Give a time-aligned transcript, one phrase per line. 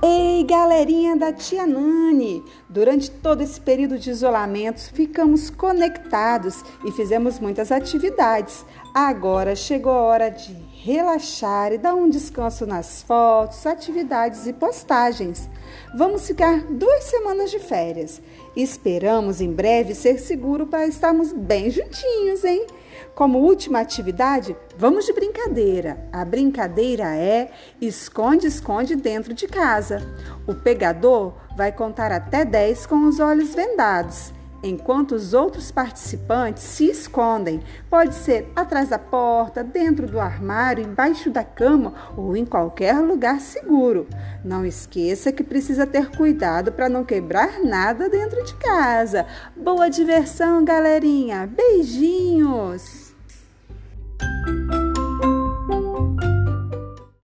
[0.00, 2.44] Ei, galerinha da Tia Nani!
[2.68, 8.64] Durante todo esse período de isolamento, ficamos conectados e fizemos muitas atividades.
[8.94, 15.50] Agora chegou a hora de relaxar e dar um descanso nas fotos, atividades e postagens.
[15.96, 18.22] Vamos ficar duas semanas de férias.
[18.54, 22.64] Esperamos em breve ser seguro para estarmos bem juntinhos, hein?
[23.14, 26.08] Como última atividade, vamos de brincadeira.
[26.12, 30.02] A brincadeira é esconde-esconde dentro de casa.
[30.46, 36.90] O pegador vai contar até 10 com os olhos vendados enquanto os outros participantes se
[36.90, 37.60] escondem.
[37.88, 43.40] Pode ser atrás da porta, dentro do armário, embaixo da cama ou em qualquer lugar
[43.40, 44.06] seguro.
[44.44, 49.26] Não esqueça que precisa ter cuidado para não quebrar nada dentro de casa.
[49.56, 51.46] Boa diversão, galerinha!
[51.46, 53.07] Beijinhos!